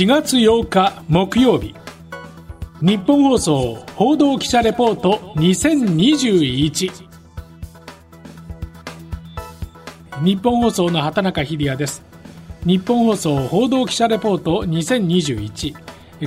[0.00, 1.74] 4月8日木曜日。
[2.80, 6.90] 日本放送報道記者レポート2021
[10.22, 12.02] 日本放送の畑中秀也です。
[12.64, 15.74] 日本放送報道記者レポート2021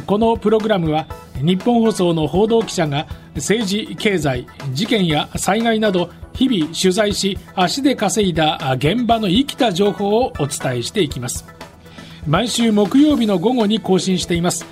[0.05, 1.07] このプログラムは
[1.41, 11.62] 日本放送の報道記者が政治経済事件や災害など日々取材し足で稼いだ現場の生きた情報をお伝えしていきます。
[12.25, 14.65] 毎週木曜日の午後に更新しています。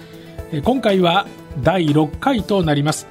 [0.63, 1.27] 今回は
[1.61, 3.07] 第6回となります。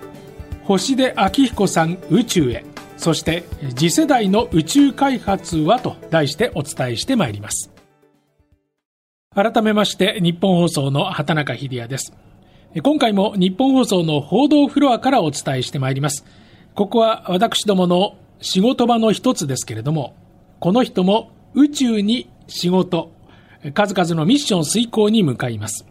[0.65, 2.65] 星出明彦さん宇宙へ。
[2.96, 3.45] そして
[3.77, 7.70] 次世代の宇宙開発はと題してお伝えしてまいります。
[9.34, 12.15] 改めまして日本放送の畑中秀也です。
[12.82, 16.24] 今回も日本放送の報道フロアからお伝えしてまいります。
[16.74, 20.15] ここは私どもの仕事場の一つですけれども
[20.60, 23.12] この人も宇宙に仕事
[23.74, 25.87] 数々のミッション遂行に向かいます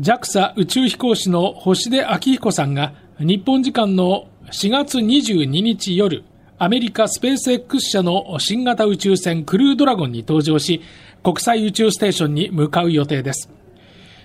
[0.00, 6.22] JAXA 宇宙飛行士の星出明彦さんが日本時間の4月22日夜、
[6.56, 10.80] アメリカスペース X 社の新型宇宙船クルードラゴンに搭乗し、
[11.24, 13.50] 国際宇宙ステーションに向かう予定です。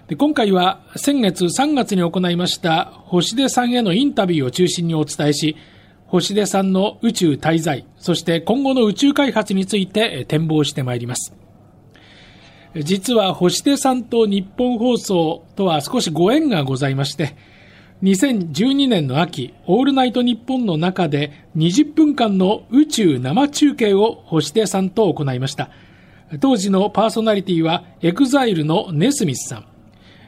[0.08, 5.58] で今回は先月3月に行いました星出さんへのインタビューを中心にお伝えし、
[6.06, 11.34] 星出さんの宇宙滞在、そして今後の宇宙開発について展望してまいります。
[12.76, 17.36] 実は星出さんとニッポン放送とは少しご縁がございまして、
[18.02, 25.70] 2012年の秋、オールナイトニッポンの中で20分間の宇宙生中継を星出さんと行いました。
[26.42, 29.66] 当時のパーソナリティは EXILE のネスミスさん。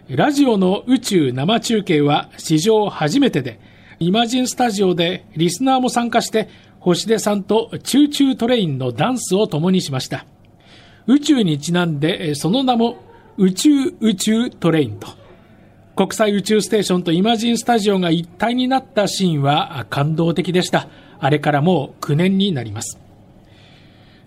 [0.08, 3.60] ラジオの宇宙生中継は史上初めてで、
[4.00, 6.48] イマジンスタジオでリスナーも参加して
[6.80, 10.28] 星出さんと Choo Choo TRAIN のダンスを共にしました。
[11.08, 12.98] 宇宙にちなんで、その名も
[13.38, 15.08] 宇宙宇宙 TRAIN と、
[15.96, 20.88] 国際宇宙ステーションとイマジンスタジオが一体になったシーンは感動的でした。
[21.20, 23.00] あれからもう9年になります。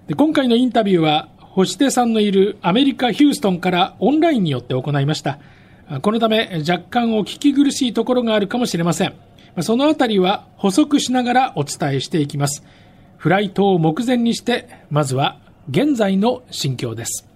[0.06, 5.38] で今回のインタビューは、星出さんのいるアメリカ・ヒューストンからオンラインによって行いました。
[6.03, 9.15] このため若干お聞き苦しいところがあるかもしれません。
[9.61, 12.62] そのあたりは補足しながらお伝えしていきます。
[13.17, 15.41] フライトを目前にして、まずは
[15.71, 17.29] 現在の心境です。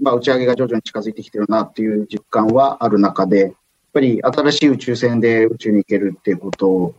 [0.00, 3.52] まあ、打ち上げが徐々に近づいてきてるなっていう実感はある中で、やっ
[3.92, 6.94] ぱり新しい宇宙船で宇宙に行けるっていうことを、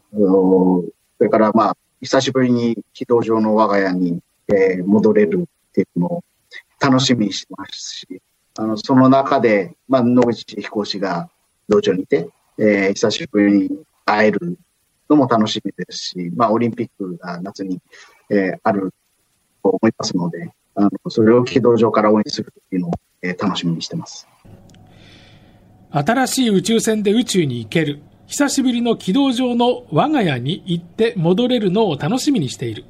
[1.17, 6.23] それからまあ、久しぶりに軌道上の我が家に、えー、戻れるっていうのを
[6.79, 8.21] 楽しみにしてますし、
[8.59, 11.31] あの、その中で、まあ、野口飛行士が
[11.67, 12.29] 道場にいて、
[12.59, 13.69] えー、久しぶりに
[14.05, 14.55] 会える
[15.09, 17.79] のも楽しみですし、まあ、オリンピックが夏に、
[18.29, 18.93] えー、ある
[19.63, 22.91] と思いますので、あのそれを軌道上から応援するっていうのを、
[23.21, 24.27] えー、楽しみにしてます。
[25.91, 28.01] 新しい宇宙船で宇宙に行ける。
[28.25, 32.85] 久しぶりの軌道上の我が家に行って戻れるのを楽しみにしている。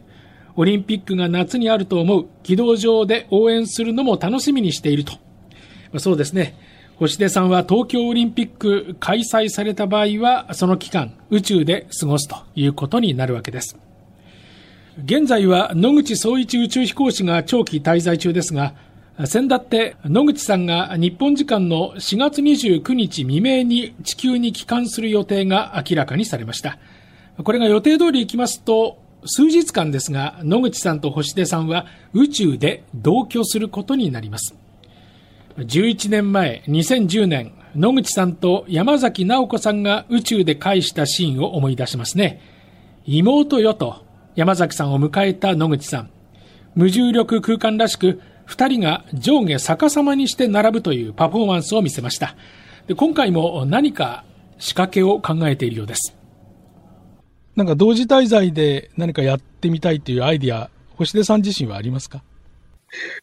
[0.56, 2.28] オリンピックが夏にあると思う。
[2.44, 5.14] 軌道上で応援するのも楽しみにしていると。
[6.00, 6.56] そうですね。
[6.98, 13.78] 星出さんは東京オリンピック開催された場合は、その期間、宇宙で過ごすということになるわけです。
[15.02, 18.76] 現在は野口総一宇宙飛行士が長期滞在中ですが、
[19.26, 26.78] 先だって野口さんが日本時間の4月29日未明に地球に帰還する予定が明らかにされました。
[27.44, 34.54] これが予定通り行きますと、数日間ですが、野口さんと星出さんは宇宙で同居することになります。
[35.58, 42.40] 11年前、2010年、野口さんと山崎直子さんが宇宙で返したシーンを思い出しますね。
[43.08, 44.03] 妹よと
[44.36, 46.10] 山崎さんを迎えた野口さん。
[46.76, 52.36] 無重力空間らしく、二人が上下逆さまにして並ぶというパフォーマンスを見せました。
[52.88, 54.26] で今回も何か
[54.58, 56.16] 仕掛けを考えているようです。
[57.56, 62.24] なんか同時滞在で何かやってみたいというアイディア、星出さん自身はありますか？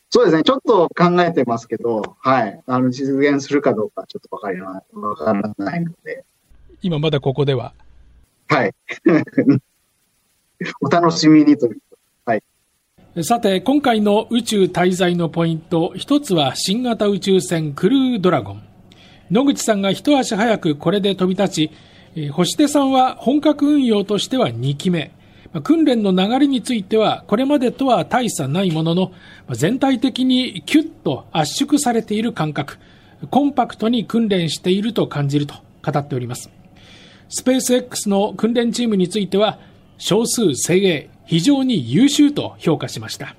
[0.08, 0.42] そうですね。
[0.44, 2.60] ちょっと考えてますけど、はい。
[2.66, 4.82] あの、実現するかどうかちょっとわかりわ
[5.16, 6.24] からないので。
[6.82, 7.74] 今まだここでは？
[8.48, 8.74] はい。
[10.80, 11.80] お楽しみにという。
[12.24, 12.42] はい。
[13.22, 18.62] さて、今回の宇宙滞在のポイント、一つは新型宇宙船クルードラゴン。
[19.30, 25.12] 野口さんが一足早くこれで飛び立ち、星出さんは本格運用としては2期目。
[25.64, 29.12] 訓練の流れについては、これまでとは大差ないものの、
[29.50, 32.78] 全体的にキュッと圧縮されている感覚、
[33.30, 36.50] コンパクトに訓練していると感じると語っております。
[37.28, 39.58] スペース X の訓練チームについては、
[40.00, 43.36] 少数精鋭、非常に優秀と評価しました。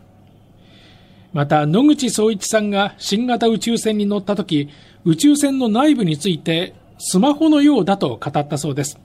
[1.33, 4.69] また野口聡一さんが新型宇宙船に乗った時
[5.05, 8.99] 宇宙船の内部についてスマホのようだと語ったそうです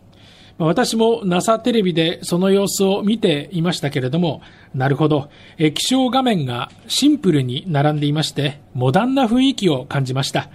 [0.58, 4.40] 私も NASA テレビでその様子を見ていましたけれども、
[4.74, 10.48] なるほど、液晶画面がシンプルに並んでいまして、モダンな雰囲気を感じました。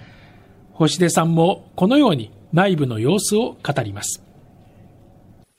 [0.73, 4.30] 星出さんもこのように内部の様子を語ります。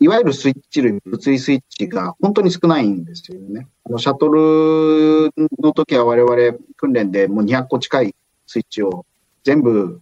[0.02, 3.69] いわゆるスイッチ類、物理スイッチが本当に少ないんですよね。
[3.84, 5.31] あのシャトル
[5.62, 8.14] の時は我々訓練でもう200個近い
[8.49, 9.06] スイッチを
[9.44, 10.00] 全部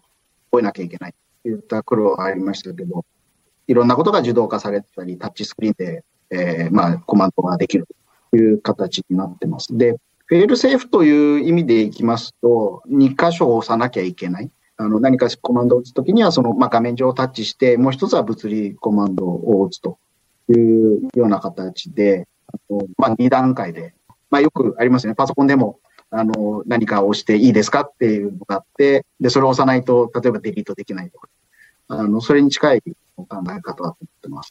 [0.51, 3.05] 覚えなきゃいけないといった苦労がありましたけど、
[3.69, 7.87] いろんなことが自動化されたり、タッチスクリーンで、えー、まあ、コマンドができる
[8.31, 9.77] という形になってます。
[9.77, 14.51] で、フェールセーフという意味でいきますと、2箇所押さなきゃいけない。
[14.81, 19.99] あの、何かコマンドを打つときには、その、まあ、画面上をタッチして、もう一つは物理コマンドを打つと
[20.49, 23.93] いうような形で、あのまあ、2段階で、
[24.31, 25.15] まあ、よくありますね。
[25.15, 25.81] パソコンでも、
[26.11, 31.29] あの、何か押していいですかっていうのがあって、で、それを押さないと、例えばデリートできないとか、
[31.89, 32.83] あの、それに近い
[33.17, 34.51] 考え方だと思ってます。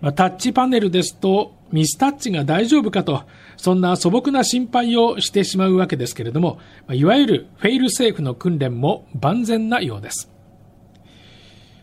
[0.00, 3.22] まあ、タッチパネルですと、ミスタッチが大丈夫かと、
[3.56, 6.58] そんな素朴な心配をしてしまうわけですけれども、
[6.90, 10.30] いわゆるフェイルセーフの訓練も万全なようです。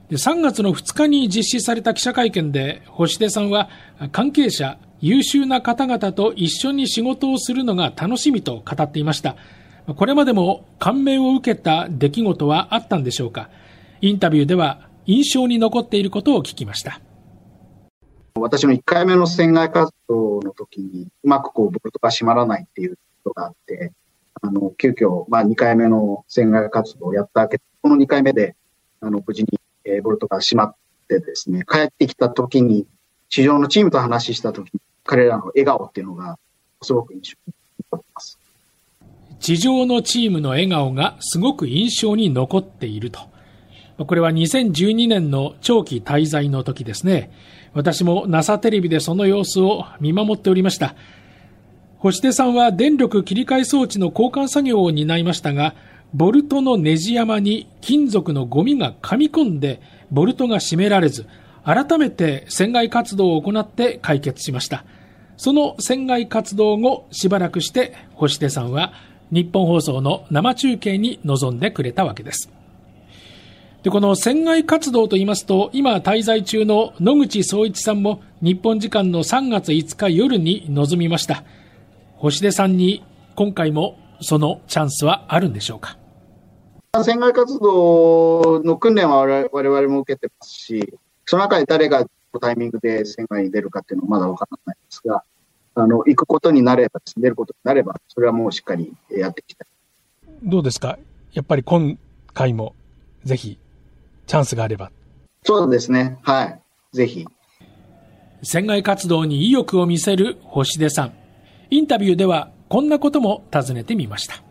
[0.09, 3.69] で3月の2日に実施された記者会見で、星出さんは
[4.11, 9.35] 関係者、優秀な方々と一緒に仕事をするのが楽しみと語っていました。
[9.85, 13.49] これまでも感銘を受けた出来事はあったんでしょうか
[14.01, 16.99] インタビューでは印象に残っていることを聞きました。
[18.39, 23.91] 私の1回目の船外活動の時に、うまくこう、ボルトが閉まらないっていうことがあって、
[24.41, 28.55] あの、急遽、まあ2回目の船外活動をやったわけど、この2回目で、
[29.01, 30.75] あの、無事に、えー、ボルトが閉まっ
[31.07, 32.85] てですね、帰ってきた時に、
[33.29, 36.37] 地上のチームと話した時に、彼らの笑顔っていうのが、
[36.81, 37.53] すごく印象に
[37.91, 38.39] 残っています。
[39.39, 43.19] 地上のチームの笑顔がすごく印象に残っていると。
[43.97, 47.31] これは2012年の長期滞在の時ですね。
[47.73, 50.95] 私も NASA テレビでその様子を見守っておりました。
[51.97, 55.73] 星出さんは電力切り替え装置の交換作業を担いましたが、
[56.13, 61.25] ボルトのネジ山に金属のゴミが噛み込んで、ボルトが締められず、
[61.65, 64.85] 改めて船外活動を行って解決しました。
[65.37, 68.93] その船外活動後、しばらくして星出さんは
[69.31, 72.56] 日本放送の生中継に臨んでくれたわけです。
[73.87, 81.45] で、この船外活動と言いますと、今滞在中の野口聡一さんも日本時間の3月5日夜に臨みました。
[82.17, 83.05] 星出さんに
[83.37, 85.97] 今回もそのチャンスはあるんでしょうか？
[87.01, 92.05] 船外活動の訓練は我々も受けてますし、その中で誰が
[92.41, 95.23] タイミングで船外に出るかっていうのはまだわからないですが、
[95.75, 99.67] あの、行くことになれば、出ることになれば、それはもうしっかりやっていきたい。
[100.43, 100.99] どうですか？
[101.31, 101.97] やっぱり今
[102.33, 102.75] 回も
[103.23, 103.57] ぜひ
[104.27, 104.91] チャンスがあれば。
[105.43, 106.19] そうですね。
[106.21, 106.61] はい。
[106.93, 107.25] ぜひ。
[108.43, 111.13] 船外活動に意欲を見せる星出さん。
[111.69, 114.43] インタビューではこんなことも尋ねてみました。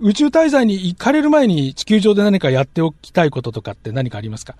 [0.00, 4.56] 宇宙滞在に行かれる前に地球上で何かやっておきたいこととかって何かありますか？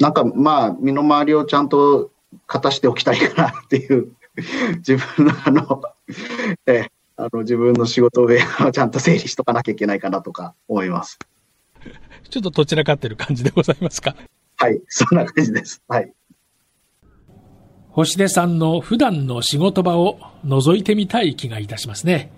[0.00, 2.10] なんかまあ、身の回りをちゃんと
[2.46, 4.12] 片しておきたいかなっていう
[4.78, 5.82] 自分のあの、
[6.66, 11.18] えあの自分の仕事部屋をちゃんと整理しとかなきゃいけないかなとか思います。
[12.30, 14.14] ちょっとどちらかってる感じでございますか？
[14.56, 15.82] はい、そんな感じです。
[15.88, 16.12] はい。
[17.90, 22.32] 星出さんの普段の仕事場を覗いてみたい気がいたしますね。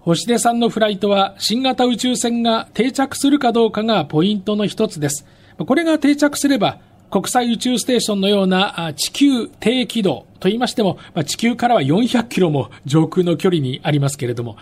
[0.00, 5.24] 星出さんのフライトは新型宇宙船が定着するかどうかがポイントの一つです。
[5.56, 6.80] これが定着すれば
[7.10, 14.56] 国際宇宙ステーションのような地球低軌道と言いましても、地球からは400キロも上空の距離にありますけれども、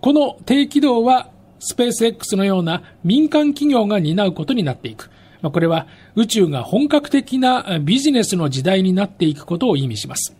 [0.00, 1.30] この低軌道は
[1.64, 5.10] スペース X のような民間企業が担うことになっていく。
[5.40, 10.36] まあ、これは宇宙が本格的なビジネスの時代になっていくことを意味します。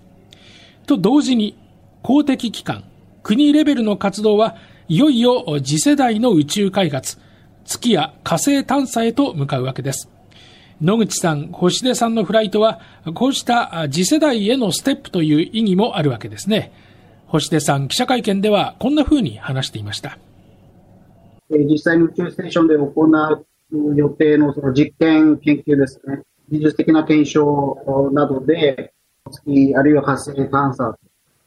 [0.86, 1.56] と同時に
[2.02, 2.84] 公的機関、
[3.22, 4.56] 国レベルの活動は
[4.88, 7.18] いよいよ次世代の宇宙開発、
[7.64, 10.10] 月や火星探査へと向かうわけです。
[10.82, 12.80] 野口さん、星出さんのフライトは、
[13.14, 16.72] こうした次世代へのステップという意義もあるわけですね。
[17.26, 20.18] 星出さん、記者会見ではこんな風に話していました。
[21.50, 28.92] 実際に宇宙ステーションで行う予定のその実験、研究ですね、技術的な検証などで、
[29.30, 30.98] 月あるいは火星探査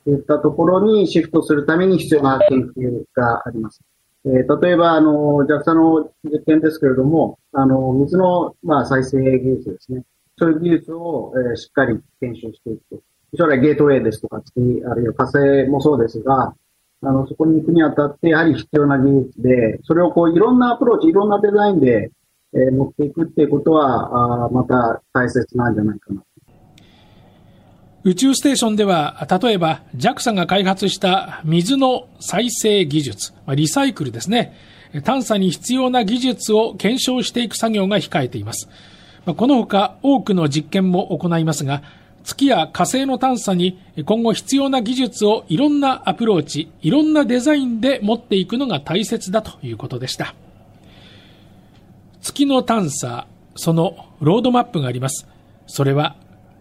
[0.04, 3.82] といったところにシフトするために必要な研究があります。
[4.26, 10.04] えー、例えば、あの、JAXA の実験ですけれども、あの、水の、まあ、再生技術ですね。
[10.38, 13.02] そういう技術を、えー、しっかり検証していくと
[13.36, 16.56] 将来ゲートウェイですとか、月、あるいは火星もそうですが、
[17.02, 22.12] あの、そこに行くにあたって、やはり必要な技術で、それをこう、いろんなアプローチ、いろんなデザインで、
[22.54, 26.24] えー、持っていくっていうことは、あまた大切なんじゃないかな。
[28.04, 34.54] 宇宙ステーションでは、例えば JAXA が開発した水の再生技術、リサイクルですね、
[35.04, 38.70] 探査に必要な技術を検証していく作業が控えています。
[39.26, 41.82] このほか多くの実験も行いますが、
[42.28, 50.36] 月や火星の探査に今後必要な技術をいろんなアプローチ、いろんなデザインで持っていくのが大切だということでした。
[52.22, 55.26] 月の探査、そのロードマップがあります。
[55.68, 56.18] それは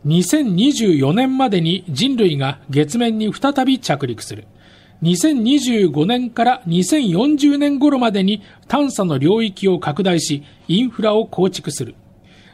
[0.06, 4.46] 2024年までに人類が月面に再び着陸する。
[5.02, 11.96] 2025年から2040年頃までに探査の領域を拡大し、インフラを構築する。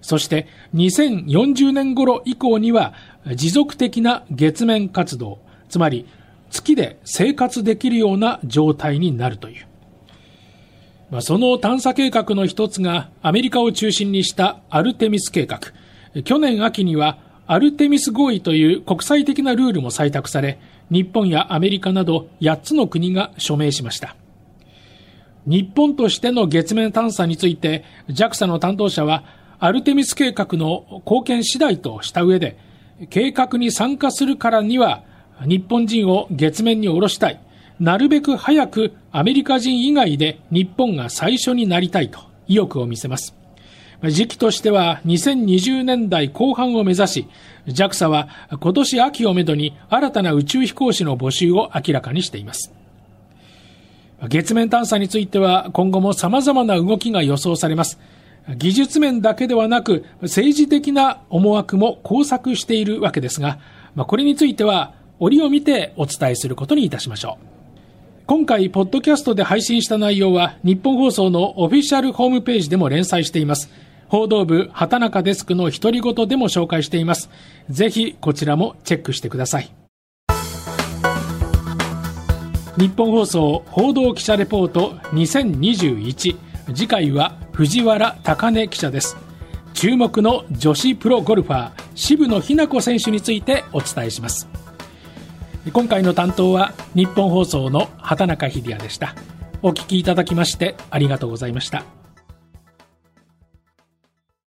[0.02, 2.92] そして2040年頃以降には
[3.34, 6.06] 持続的な月面活動、つまり
[6.50, 9.66] 月で生活できるような状態になるという。
[11.10, 15.60] まあ、その探査計画の一つがアメリカを中心にしたアルテミス計画。
[16.24, 20.58] 去年秋にはアルテミス合意という国際的なルールも採択され、
[20.90, 24.16] 日本やアメリカなど8つの国が署名しました。
[25.46, 29.24] 日本としての月面探査について JAXA の担当者は
[29.64, 32.58] アルテミス計画の貢献次第とした上で、
[33.10, 35.04] 計画に参加するからには、
[35.46, 37.40] 日本人を月面に下ろしたい。
[37.78, 43.36] なるべく早くアメリカ人以外で日本が最初になりたいと意欲を見せます。
[44.08, 47.26] 時期としては2020年代後半を目指し、
[47.68, 48.28] JAXA は
[48.60, 52.74] 今年秋をめどに新たな宇宙飛行士の募集を明らかにしています。
[54.28, 58.00] 月面探査については今後も様々な動きが予想されます。
[58.56, 63.58] 技術面だけではなく政治的な思惑も交錯しているわけですが、
[63.94, 67.46] まあ、これについては折を見てお伝えすることにいたしましょう。
[68.26, 73.70] 今回、ポッドキャストで配信した内容は日本放送のオフィシャルホームページでも連載しています。
[74.08, 77.30] 報道部畑中デスクの独り言でも紹介しています。
[77.70, 79.72] ぜひこちらもチェックしてください。
[82.78, 86.36] 日本放送報道記者レポート2021
[86.74, 89.16] 次回は藤原高根記者です。
[89.74, 94.48] 注目の女子プロゴルファー渋野日向子選手についてお伝えします。
[95.72, 99.14] 今回の担当は日本放送の畑中秀也でした。
[99.62, 101.84] お聞きいただきましてありがとうございました。